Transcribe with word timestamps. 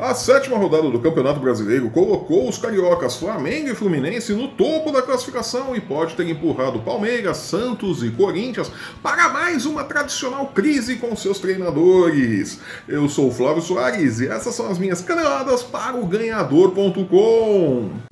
A 0.00 0.14
sétima 0.14 0.56
rodada 0.56 0.88
do 0.88 0.98
Campeonato 0.98 1.40
Brasileiro 1.40 1.90
colocou 1.90 2.48
os 2.48 2.56
cariocas 2.56 3.16
Flamengo 3.16 3.68
e 3.68 3.74
Fluminense 3.74 4.32
no 4.32 4.48
topo 4.48 4.90
da 4.90 5.02
classificação 5.02 5.76
e 5.76 5.80
pode 5.80 6.14
ter 6.14 6.26
empurrado 6.26 6.80
Palmeiras, 6.80 7.36
Santos 7.36 8.02
e 8.02 8.10
Corinthians 8.10 8.72
para 9.02 9.28
mais 9.28 9.66
uma 9.66 9.84
tradicional 9.84 10.46
crise 10.54 10.96
com 10.96 11.14
seus 11.14 11.38
treinadores. 11.38 12.60
Eu 12.88 13.10
sou 13.10 13.28
o 13.28 13.30
Flávio 13.30 13.60
Soares 13.60 14.20
e 14.20 14.26
essas 14.26 14.54
são 14.54 14.70
as 14.70 14.78
minhas 14.78 15.02
caneladas 15.02 15.62
para 15.62 15.98
o 15.98 16.06
ganhador.com. 16.06 18.09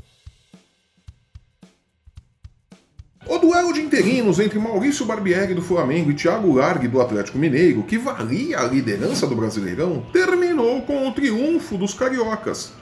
duelo 3.59 3.73
de 3.73 3.81
interinos 3.81 4.39
entre 4.39 4.57
Maurício 4.57 5.05
Barbieri 5.05 5.53
do 5.53 5.61
Flamengo 5.61 6.13
e 6.13 6.15
Thiago 6.15 6.55
Largue 6.55 6.87
do 6.87 7.01
Atlético 7.01 7.39
Mineiro, 7.39 7.83
que 7.83 7.99
valia 7.99 8.61
a 8.61 8.65
liderança 8.65 9.27
do 9.27 9.35
Brasileirão, 9.35 10.05
terminou 10.13 10.83
com 10.83 11.09
o 11.09 11.13
triunfo 11.13 11.77
dos 11.77 11.93
cariocas. 11.93 12.73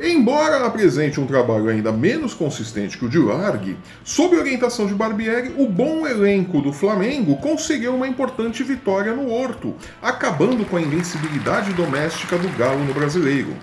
Embora 0.00 0.66
apresente 0.66 1.20
um 1.20 1.26
trabalho 1.26 1.68
ainda 1.68 1.92
menos 1.92 2.34
consistente 2.34 2.98
que 2.98 3.04
o 3.04 3.08
de 3.08 3.20
Largue, 3.20 3.76
sob 4.02 4.36
orientação 4.36 4.88
de 4.88 4.94
Barbieri, 4.94 5.54
o 5.56 5.68
bom 5.68 6.04
elenco 6.04 6.60
do 6.60 6.72
Flamengo 6.72 7.36
conseguiu 7.36 7.94
uma 7.94 8.08
importante 8.08 8.64
vitória 8.64 9.14
no 9.14 9.30
Horto, 9.30 9.74
acabando 10.02 10.64
com 10.64 10.76
a 10.76 10.82
invencibilidade 10.82 11.72
doméstica 11.72 12.36
do 12.36 12.48
Galo 12.58 12.84
no 12.84 12.92
Brasileiro. 12.92 13.54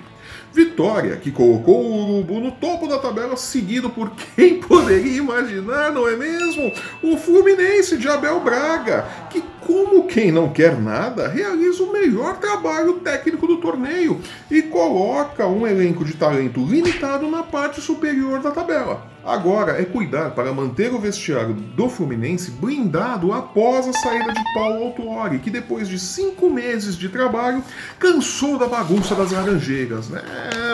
Vitória, 0.53 1.17
que 1.17 1.31
colocou 1.31 1.83
o 1.83 2.13
Urubu 2.13 2.39
no 2.39 2.51
topo 2.51 2.87
da 2.87 2.99
tabela, 2.99 3.35
seguido 3.35 3.89
por 3.89 4.11
quem 4.11 4.59
poderia 4.61 5.17
imaginar, 5.17 5.91
não 5.91 6.07
é 6.07 6.15
mesmo? 6.15 6.71
O 7.01 7.17
Fluminense 7.17 7.97
de 7.97 8.07
Abel 8.07 8.39
Braga, 8.39 9.05
que, 9.31 9.43
como 9.65 10.07
quem 10.07 10.31
não 10.31 10.49
quer 10.49 10.79
nada, 10.79 11.27
realiza 11.27 11.83
o 11.83 11.91
melhor 11.91 12.37
trabalho 12.37 12.93
técnico 12.95 13.47
do 13.47 13.57
torneio 13.57 14.19
e 14.49 14.61
coloca 14.61 15.47
um 15.47 15.65
elenco 15.65 16.05
de 16.05 16.13
talento 16.13 16.63
limitado 16.65 17.29
na 17.29 17.43
parte 17.43 17.81
superior 17.81 18.41
da 18.41 18.51
tabela. 18.51 19.13
Agora 19.23 19.81
é 19.81 19.85
cuidar 19.85 20.31
para 20.31 20.51
manter 20.51 20.93
o 20.93 20.99
vestiário 20.99 21.53
do 21.53 21.87
Fluminense 21.87 22.51
blindado 22.51 23.31
após 23.31 23.87
a 23.87 23.93
saída 23.93 24.33
de 24.33 24.53
Paulo 24.53 24.83
Autuori, 24.83 25.39
que 25.39 25.49
depois 25.49 25.87
de 25.87 25.97
cinco 25.97 26.49
meses 26.49 26.97
de 26.97 27.07
trabalho 27.07 27.63
cansou 27.97 28.57
da 28.57 28.67
bagunça 28.67 29.15
das 29.15 29.31
laranjeiras. 29.31 30.09
Né? 30.09 30.21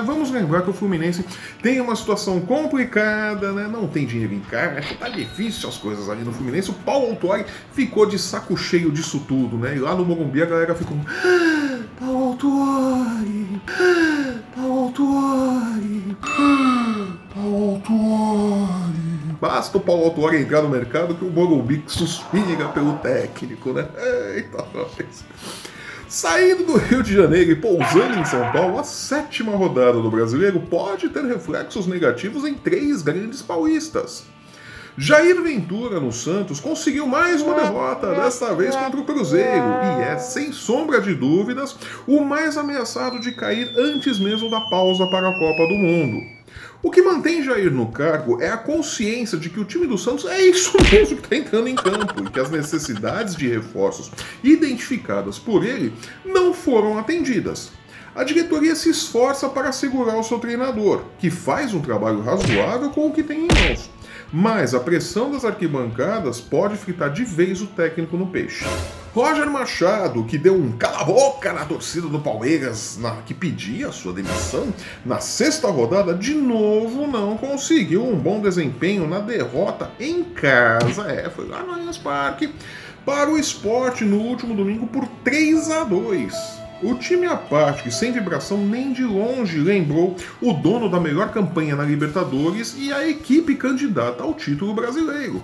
Vamos 0.01 0.31
lembrar 0.31 0.61
que 0.61 0.69
o 0.69 0.73
Fluminense 0.73 1.25
tem 1.61 1.79
uma 1.79 1.95
situação 1.95 2.39
complicada, 2.41 3.51
né? 3.51 3.67
não 3.67 3.87
tem 3.87 4.05
dinheiro 4.05 4.33
em 4.33 4.39
caixa, 4.39 4.95
tá 4.95 5.09
difícil 5.09 5.69
as 5.69 5.77
coisas 5.77 6.09
ali 6.09 6.23
no 6.23 6.31
Fluminense. 6.31 6.71
O 6.71 6.73
Paulo 6.73 7.07
Autuori 7.07 7.45
ficou 7.73 8.05
de 8.05 8.17
saco 8.17 8.57
cheio 8.57 8.91
disso 8.91 9.23
tudo, 9.27 9.57
né? 9.57 9.75
E 9.75 9.79
lá 9.79 9.95
no 9.95 10.05
Morumbi 10.05 10.41
a 10.41 10.45
galera 10.45 10.75
ficou. 10.75 10.97
Ah, 11.07 11.79
Paulo 11.99 12.25
Autuori! 12.29 13.61
Ah, 13.67 14.33
Paulo 14.55 14.79
Autuori! 14.83 16.17
Paulo 17.33 17.75
Autuori. 17.75 19.09
Basta 19.39 19.77
o 19.77 19.81
Paulo 19.81 20.03
Autuori 20.05 20.41
entrar 20.41 20.61
no 20.61 20.69
mercado 20.69 21.15
que 21.15 21.23
o 21.23 21.29
Morumbi 21.29 21.83
suspira 21.87 22.67
pelo 22.69 22.97
técnico, 22.97 23.71
né? 23.71 23.87
Eita, 24.35 24.65
nós. 24.73 25.23
Saindo 26.09 26.63
do 26.63 26.75
Rio 26.75 27.03
de 27.03 27.13
Janeiro 27.13 27.51
e 27.51 27.55
pousando 27.55 28.17
em 28.17 28.25
São 28.25 28.51
Paulo, 28.51 28.79
a 28.79 28.83
sétima 28.83 29.55
rodada 29.55 30.01
do 30.01 30.09
brasileiro 30.09 30.59
pode 30.59 31.07
ter 31.09 31.23
reflexos 31.23 31.85
negativos 31.85 32.45
em 32.45 32.55
três 32.55 33.03
grandes 33.03 33.43
paulistas. 33.43 34.23
Jair 34.97 35.39
Ventura 35.43 35.99
no 35.99 36.11
Santos 36.11 36.59
conseguiu 36.59 37.05
mais 37.05 37.43
uma 37.43 37.53
derrota, 37.53 38.15
desta 38.15 38.55
vez 38.55 38.75
contra 38.75 38.99
o 38.99 39.05
Cruzeiro, 39.05 39.67
e 39.99 40.01
é, 40.01 40.17
sem 40.17 40.51
sombra 40.51 40.99
de 40.99 41.13
dúvidas, 41.13 41.77
o 42.07 42.21
mais 42.21 42.57
ameaçado 42.57 43.19
de 43.19 43.31
cair 43.31 43.71
antes 43.77 44.17
mesmo 44.17 44.49
da 44.49 44.61
pausa 44.61 45.05
para 45.11 45.29
a 45.29 45.33
Copa 45.37 45.67
do 45.67 45.75
Mundo. 45.75 46.38
O 46.81 46.89
que 46.89 47.01
mantém 47.01 47.43
Jair 47.43 47.69
no 47.69 47.91
cargo 47.91 48.41
é 48.41 48.49
a 48.49 48.55
consciência 48.55 49.37
de 49.37 49.49
que 49.49 49.59
o 49.59 49.65
time 49.65 49.85
do 49.85 49.97
Santos 49.97 50.23
é 50.25 50.41
isso 50.41 50.77
mesmo 50.89 51.17
que 51.17 51.23
está 51.23 51.35
entrando 51.35 51.67
em 51.67 51.75
campo 51.75 52.23
e 52.23 52.29
que 52.29 52.39
as 52.39 52.49
necessidades 52.49 53.35
de 53.35 53.49
reforços 53.49 54.09
identificadas 54.41 55.37
por 55.37 55.65
ele 55.65 55.93
não 56.23 56.53
foram 56.53 56.97
atendidas. 56.97 57.73
A 58.19 58.23
diretoria 58.25 58.75
se 58.75 58.89
esforça 58.89 59.47
para 59.47 59.71
segurar 59.71 60.17
o 60.17 60.23
seu 60.25 60.39
treinador, 60.39 61.03
que 61.19 61.29
faz 61.29 61.73
um 61.73 61.79
trabalho 61.79 62.21
razoável 62.21 62.89
com 62.89 63.07
o 63.07 63.13
que 63.13 63.23
tem 63.23 63.45
em 63.45 63.47
mãos. 63.47 63.89
Mas 64.29 64.73
a 64.73 64.79
pressão 64.81 65.31
das 65.31 65.45
arquibancadas 65.45 66.41
pode 66.41 66.75
fritar 66.75 67.13
de 67.13 67.23
vez 67.23 67.61
o 67.61 67.67
técnico 67.67 68.17
no 68.17 68.27
peixe. 68.27 68.65
Roger 69.13 69.49
Machado, 69.49 70.25
que 70.25 70.37
deu 70.37 70.53
um 70.53 70.73
cala-boca 70.73 71.53
na 71.53 71.63
torcida 71.63 72.09
do 72.09 72.19
Palmeiras, 72.19 72.97
na, 72.99 73.21
que 73.25 73.33
pedia 73.33 73.89
sua 73.93 74.11
demissão, 74.11 74.67
na 75.05 75.21
sexta 75.21 75.69
rodada, 75.69 76.13
de 76.13 76.33
novo 76.33 77.07
não 77.07 77.37
conseguiu 77.37 78.05
um 78.05 78.17
bom 78.17 78.41
desempenho 78.41 79.07
na 79.07 79.19
derrota 79.19 79.91
em 79.97 80.25
casa. 80.25 81.09
É, 81.09 81.29
foi 81.29 81.47
lá 81.47 81.63
no 81.63 81.71
Allianz 81.71 81.97
Parque 81.97 82.53
para 83.05 83.29
o 83.29 83.37
esporte 83.37 84.03
no 84.03 84.17
último 84.17 84.53
domingo 84.53 84.87
por 84.87 85.07
3 85.23 85.71
a 85.71 85.85
2. 85.85 86.58
O 86.81 86.95
time 86.95 87.25
à 87.25 87.35
parte, 87.35 87.83
que 87.83 87.91
sem 87.91 88.13
vibração 88.13 88.57
nem 88.65 88.93
de 88.93 89.03
longe 89.03 89.59
lembrou 89.59 90.15
o 90.41 90.53
dono 90.53 90.89
da 90.89 90.97
melhor 90.97 91.29
campanha 91.29 91.75
na 91.75 91.83
Libertadores 91.83 92.73
e 92.77 92.93
a 92.93 93.05
equipe 93.05 93.55
candidata 93.55 94.23
ao 94.23 94.33
título 94.33 94.73
brasileiro. 94.73 95.43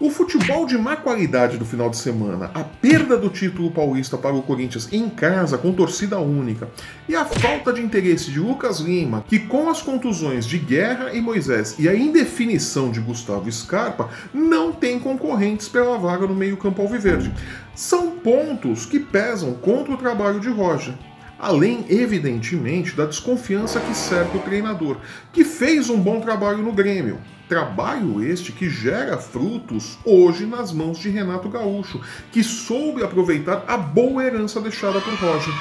O 0.00 0.08
futebol 0.08 0.64
de 0.64 0.78
má 0.78 0.96
qualidade 0.96 1.58
do 1.58 1.66
final 1.66 1.90
de 1.90 1.98
semana, 1.98 2.50
a 2.54 2.64
perda 2.64 3.18
do 3.18 3.28
título 3.28 3.70
paulista 3.70 4.16
para 4.16 4.34
o 4.34 4.40
Corinthians 4.40 4.90
em 4.90 5.10
casa 5.10 5.58
com 5.58 5.74
torcida 5.74 6.18
única 6.18 6.70
e 7.06 7.14
a 7.14 7.26
falta 7.26 7.70
de 7.70 7.82
interesse 7.82 8.30
de 8.30 8.40
Lucas 8.40 8.80
Lima, 8.80 9.22
que 9.28 9.38
com 9.38 9.68
as 9.68 9.82
contusões 9.82 10.46
de 10.46 10.56
Guerra 10.56 11.12
e 11.12 11.20
Moisés 11.20 11.76
e 11.78 11.86
a 11.86 11.94
indefinição 11.94 12.90
de 12.90 12.98
Gustavo 12.98 13.52
Scarpa 13.52 14.08
não 14.32 14.72
tem 14.72 14.98
concorrentes 14.98 15.68
pela 15.68 15.98
vaga 15.98 16.26
no 16.26 16.34
meio-campo 16.34 16.80
alviverde, 16.80 17.30
são 17.74 18.12
pontos 18.12 18.86
que 18.86 18.98
pesam 18.98 19.52
contra 19.52 19.92
o 19.92 19.98
trabalho 19.98 20.40
de 20.40 20.48
Roger 20.48 20.94
além, 21.38 21.86
evidentemente, 21.88 22.94
da 22.94 23.06
desconfiança 23.06 23.80
que 23.80 23.94
cerca 23.94 24.36
o 24.36 24.42
treinador, 24.42 24.98
que 25.32 25.42
fez 25.42 25.88
um 25.88 25.98
bom 25.98 26.20
trabalho 26.20 26.58
no 26.58 26.70
Grêmio. 26.70 27.18
Trabalho 27.50 28.22
este 28.22 28.52
que 28.52 28.70
gera 28.70 29.18
frutos 29.18 29.98
hoje 30.04 30.46
nas 30.46 30.70
mãos 30.72 31.00
de 31.00 31.10
Renato 31.10 31.48
Gaúcho, 31.48 32.00
que 32.30 32.44
soube 32.44 33.02
aproveitar 33.02 33.64
a 33.66 33.76
boa 33.76 34.24
herança 34.24 34.60
deixada 34.60 35.00
por 35.00 35.12
Roger. 35.14 35.52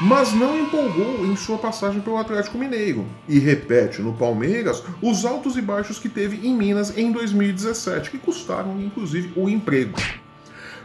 Mas 0.00 0.32
não 0.32 0.58
empolgou 0.58 1.24
em 1.24 1.36
sua 1.36 1.56
passagem 1.56 2.00
pelo 2.00 2.16
Atlético 2.16 2.58
Mineiro 2.58 3.06
e 3.28 3.38
repete 3.38 4.02
no 4.02 4.14
Palmeiras 4.14 4.82
os 5.00 5.24
altos 5.24 5.56
e 5.56 5.62
baixos 5.62 6.00
que 6.00 6.08
teve 6.08 6.44
em 6.44 6.52
Minas 6.52 6.98
em 6.98 7.12
2017, 7.12 8.10
que 8.10 8.18
custaram 8.18 8.80
inclusive 8.80 9.32
o 9.36 9.48
emprego. 9.48 9.96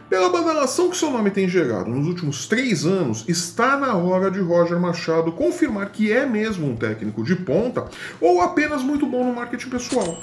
Pela 0.08 0.28
badalação 0.28 0.88
que 0.88 0.96
seu 0.96 1.10
nome 1.10 1.32
tem 1.32 1.48
gerado 1.48 1.90
nos 1.90 2.06
últimos 2.06 2.46
três 2.46 2.86
anos, 2.86 3.24
está 3.26 3.76
na 3.76 3.96
hora 3.96 4.30
de 4.30 4.38
Roger 4.38 4.78
Machado 4.78 5.32
confirmar 5.32 5.90
que 5.90 6.12
é 6.12 6.24
mesmo 6.24 6.70
um 6.70 6.76
técnico 6.76 7.24
de 7.24 7.34
ponta 7.34 7.86
ou 8.20 8.40
apenas 8.40 8.80
muito 8.80 9.06
bom 9.06 9.24
no 9.24 9.34
marketing 9.34 9.70
pessoal. 9.70 10.16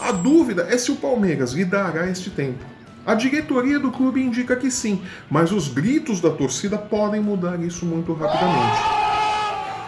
A 0.00 0.12
dúvida 0.12 0.66
é 0.70 0.78
se 0.78 0.90
o 0.90 0.96
Palmeiras 0.96 1.52
lhe 1.52 1.64
dará 1.64 2.08
este 2.08 2.30
tempo. 2.30 2.64
A 3.06 3.14
diretoria 3.14 3.78
do 3.78 3.90
clube 3.90 4.22
indica 4.22 4.56
que 4.56 4.70
sim, 4.70 5.02
mas 5.30 5.52
os 5.52 5.68
gritos 5.68 6.20
da 6.20 6.30
torcida 6.30 6.78
podem 6.78 7.20
mudar 7.20 7.60
isso 7.62 7.84
muito 7.84 8.14
rapidamente. 8.14 9.04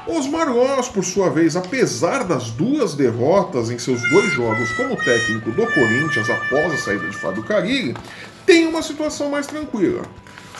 Osmar 0.06 0.52
Loss, 0.52 0.88
por 0.88 1.04
sua 1.04 1.30
vez, 1.30 1.56
apesar 1.56 2.24
das 2.24 2.50
duas 2.50 2.94
derrotas 2.94 3.70
em 3.70 3.78
seus 3.78 4.00
dois 4.10 4.32
jogos 4.32 4.70
como 4.72 4.96
técnico 4.96 5.50
do 5.50 5.66
Corinthians 5.66 6.30
após 6.30 6.74
a 6.74 6.76
saída 6.76 7.08
de 7.08 7.16
Fábio 7.16 7.42
Carilli, 7.42 7.96
tem 8.44 8.66
uma 8.66 8.82
situação 8.82 9.30
mais 9.30 9.46
tranquila. 9.46 10.02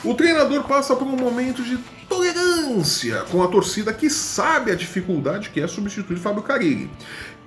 O 0.03 0.15
treinador 0.15 0.65
passa 0.65 0.97
por 0.97 1.07
um 1.07 1.17
momento 1.17 1.63
de 1.63 1.79
tolerância 2.09 2.56
com 3.31 3.43
a 3.43 3.49
torcida 3.49 3.93
que 3.93 4.11
sabe 4.11 4.71
a 4.71 4.75
dificuldade 4.75 5.51
que 5.51 5.61
é 5.61 5.67
substituir 5.67 6.17
Fábio 6.17 6.43
Carilli, 6.43 6.91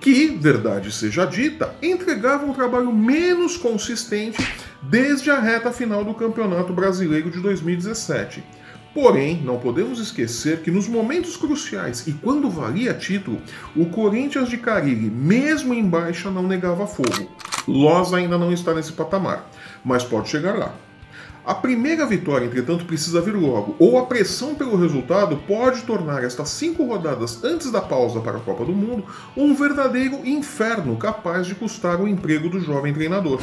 que, 0.00 0.28
verdade 0.28 0.90
seja 0.90 1.26
dita, 1.26 1.74
entregava 1.82 2.46
um 2.46 2.54
trabalho 2.54 2.92
menos 2.92 3.56
consistente 3.56 4.38
desde 4.82 5.30
a 5.30 5.38
reta 5.38 5.70
final 5.70 6.04
do 6.04 6.14
Campeonato 6.14 6.72
Brasileiro 6.72 7.30
de 7.30 7.38
2017. 7.40 8.42
Porém, 8.94 9.40
não 9.44 9.58
podemos 9.58 10.00
esquecer 10.00 10.62
que 10.62 10.70
nos 10.70 10.88
momentos 10.88 11.36
cruciais 11.36 12.06
e 12.06 12.12
quando 12.12 12.50
valia 12.50 12.94
título, 12.94 13.40
o 13.76 13.86
Corinthians 13.86 14.48
de 14.48 14.56
Carilli, 14.56 15.10
mesmo 15.10 15.74
em 15.74 15.86
baixa, 15.86 16.30
não 16.30 16.42
negava 16.42 16.86
fogo. 16.86 17.30
Loz 17.68 18.12
ainda 18.12 18.36
não 18.36 18.52
está 18.52 18.74
nesse 18.74 18.92
patamar, 18.92 19.48
mas 19.84 20.02
pode 20.02 20.28
chegar 20.28 20.58
lá. 20.58 20.74
A 21.44 21.54
primeira 21.54 22.04
vitória, 22.04 22.44
entretanto, 22.44 22.84
precisa 22.84 23.20
vir 23.22 23.34
logo, 23.34 23.74
ou 23.78 23.98
a 23.98 24.04
pressão 24.04 24.54
pelo 24.54 24.76
resultado 24.76 25.38
pode 25.48 25.82
tornar 25.82 26.22
estas 26.22 26.50
cinco 26.50 26.84
rodadas 26.84 27.42
antes 27.42 27.70
da 27.70 27.80
pausa 27.80 28.20
para 28.20 28.36
a 28.36 28.40
Copa 28.40 28.64
do 28.64 28.72
Mundo 28.72 29.04
um 29.34 29.54
verdadeiro 29.54 30.20
inferno 30.24 30.96
capaz 30.96 31.46
de 31.46 31.54
custar 31.54 31.98
o 31.98 32.06
emprego 32.06 32.50
do 32.50 32.60
jovem 32.60 32.92
treinador. 32.92 33.40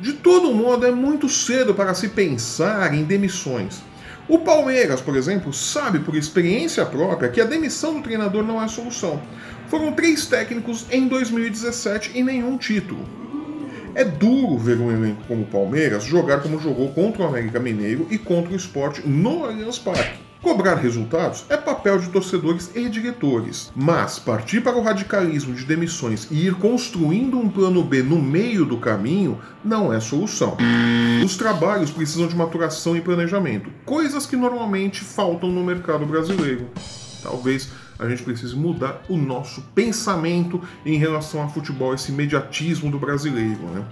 De 0.00 0.12
todo 0.12 0.52
modo, 0.52 0.86
é 0.86 0.90
muito 0.90 1.28
cedo 1.28 1.72
para 1.72 1.94
se 1.94 2.08
pensar 2.08 2.92
em 2.92 3.04
demissões. 3.04 3.80
O 4.28 4.40
Palmeiras, 4.40 5.00
por 5.00 5.16
exemplo, 5.16 5.52
sabe 5.52 6.00
por 6.00 6.16
experiência 6.16 6.84
própria 6.84 7.30
que 7.30 7.40
a 7.40 7.44
demissão 7.44 7.94
do 7.94 8.02
treinador 8.02 8.44
não 8.44 8.60
é 8.60 8.64
a 8.64 8.68
solução. 8.68 9.22
Foram 9.68 9.92
três 9.92 10.26
técnicos 10.26 10.84
em 10.90 11.06
2017 11.08 12.12
e 12.14 12.22
nenhum 12.22 12.58
título. 12.58 13.17
É 13.94 14.04
duro 14.04 14.58
ver 14.58 14.78
um 14.78 14.90
elenco 14.90 15.22
como 15.26 15.42
o 15.42 15.46
Palmeiras 15.46 16.04
jogar 16.04 16.40
como 16.42 16.60
jogou 16.60 16.88
contra 16.90 17.22
o 17.22 17.26
América 17.26 17.58
Mineiro 17.58 18.06
e 18.10 18.18
contra 18.18 18.52
o 18.52 18.56
Sport 18.56 19.00
no 19.04 19.44
Allianz 19.44 19.78
Parque. 19.78 20.28
Cobrar 20.40 20.76
resultados 20.76 21.44
é 21.48 21.56
papel 21.56 21.98
de 21.98 22.10
torcedores 22.10 22.70
e 22.74 22.88
diretores, 22.88 23.72
mas 23.74 24.20
partir 24.20 24.60
para 24.60 24.76
o 24.76 24.82
radicalismo 24.82 25.52
de 25.52 25.64
demissões 25.64 26.28
e 26.30 26.46
ir 26.46 26.54
construindo 26.54 27.36
um 27.36 27.48
plano 27.48 27.82
B 27.82 28.04
no 28.04 28.22
meio 28.22 28.64
do 28.64 28.78
caminho 28.78 29.40
não 29.64 29.92
é 29.92 29.98
solução. 29.98 30.56
Os 31.24 31.36
trabalhos 31.36 31.90
precisam 31.90 32.28
de 32.28 32.36
maturação 32.36 32.96
e 32.96 33.00
planejamento, 33.00 33.68
coisas 33.84 34.26
que 34.26 34.36
normalmente 34.36 35.00
faltam 35.00 35.50
no 35.50 35.64
mercado 35.64 36.06
brasileiro. 36.06 36.68
Talvez 37.22 37.68
a 37.98 38.08
gente 38.08 38.22
precise 38.22 38.54
mudar 38.54 39.02
o 39.08 39.16
nosso 39.16 39.62
pensamento 39.74 40.62
em 40.84 40.98
relação 40.98 41.42
ao 41.42 41.52
futebol, 41.52 41.94
esse 41.94 42.12
imediatismo 42.12 42.90
do 42.90 42.98
brasileiro, 42.98 43.62
né? 43.70 43.84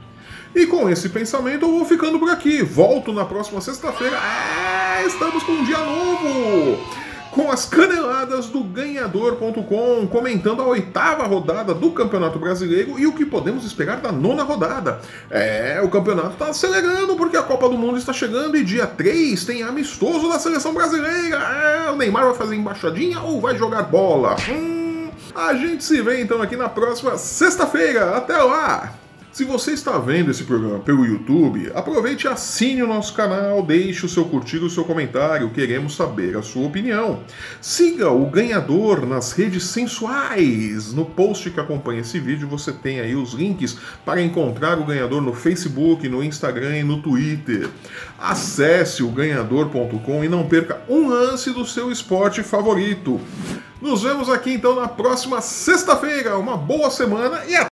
E 0.55 0.67
com 0.67 0.89
esse 0.89 1.09
pensamento 1.09 1.67
eu 1.67 1.71
vou 1.71 1.85
ficando 1.85 2.19
por 2.19 2.31
aqui. 2.31 2.63
Volto 2.63 3.13
na 3.13 3.25
próxima 3.25 3.61
sexta-feira. 3.61 4.17
É, 4.17 5.07
estamos 5.07 5.43
com 5.43 5.53
um 5.53 5.65
dia 5.65 5.79
novo! 5.79 7.06
Com 7.37 7.53
as 7.53 7.67
caneladas 7.67 8.47
do 8.47 8.65
ganhador.com, 8.65 10.07
comentando 10.07 10.63
a 10.63 10.65
oitava 10.65 11.27
rodada 11.27 11.75
do 11.75 11.91
Campeonato 11.91 12.39
Brasileiro 12.39 12.99
e 12.99 13.07
o 13.07 13.13
que 13.13 13.27
podemos 13.27 13.67
esperar 13.67 13.99
da 13.99 14.11
nona 14.11 14.43
rodada. 14.43 15.03
É, 15.29 15.79
o 15.85 15.91
campeonato 15.91 16.31
está 16.31 16.49
acelerando 16.49 17.15
porque 17.15 17.37
a 17.37 17.43
Copa 17.43 17.69
do 17.69 17.77
Mundo 17.77 17.99
está 17.99 18.11
chegando 18.11 18.57
e 18.57 18.65
dia 18.65 18.87
3 18.87 19.45
tem 19.45 19.63
amistoso 19.63 20.31
da 20.31 20.39
seleção 20.39 20.73
brasileira. 20.73 21.37
É, 21.37 21.91
o 21.91 21.97
Neymar 21.97 22.25
vai 22.25 22.35
fazer 22.35 22.57
embaixadinha 22.57 23.21
ou 23.21 23.39
vai 23.39 23.55
jogar 23.55 23.83
bola? 23.83 24.37
Hum, 24.49 25.11
a 25.35 25.53
gente 25.53 25.85
se 25.85 26.01
vê 26.01 26.23
então 26.23 26.41
aqui 26.41 26.57
na 26.57 26.71
próxima 26.71 27.19
sexta-feira. 27.19 28.17
Até 28.17 28.39
lá! 28.39 28.95
Se 29.37 29.45
você 29.45 29.73
está 29.73 29.99
vendo 29.99 30.31
esse 30.31 30.45
programa 30.45 30.79
pelo 30.79 31.05
YouTube, 31.05 31.71
aproveite 31.75 32.25
e 32.25 32.29
assine 32.31 32.83
o 32.83 32.87
nosso 32.87 33.13
canal, 33.13 33.63
deixe 33.63 34.07
o 34.07 34.09
seu 34.09 34.25
curtir 34.25 34.57
e 34.57 34.65
o 34.65 34.71
seu 34.71 34.83
comentário, 34.83 35.51
queremos 35.51 35.95
saber 35.95 36.39
a 36.39 36.43
sua 36.43 36.67
opinião. 36.67 37.23
Siga 37.61 38.11
o 38.11 38.31
ganhador 38.31 39.05
nas 39.05 39.33
redes 39.33 39.65
sensuais. 39.65 40.95
No 40.95 41.05
post 41.05 41.51
que 41.51 41.61
acompanha 41.61 42.01
esse 42.01 42.19
vídeo 42.19 42.49
você 42.49 42.73
tem 42.73 42.99
aí 42.99 43.15
os 43.15 43.35
links 43.35 43.77
para 44.07 44.23
encontrar 44.23 44.79
o 44.79 44.87
ganhador 44.87 45.21
no 45.21 45.35
Facebook, 45.35 46.09
no 46.09 46.25
Instagram 46.25 46.79
e 46.79 46.83
no 46.83 47.03
Twitter. 47.03 47.69
Acesse 48.19 49.03
o 49.03 49.11
ganhador.com 49.11 50.25
e 50.25 50.31
não 50.31 50.49
perca 50.49 50.81
um 50.89 51.11
lance 51.11 51.51
do 51.51 51.67
seu 51.67 51.93
esporte 51.93 52.43
favorito. 52.43 53.21
Nos 53.81 54.03
vemos 54.03 54.31
aqui 54.31 54.55
então 54.55 54.75
na 54.75 54.89
próxima 54.89 55.43
sexta-feira. 55.43 56.39
Uma 56.39 56.57
boa 56.57 56.91
semana 56.91 57.45
e 57.47 57.55
até 57.55 57.65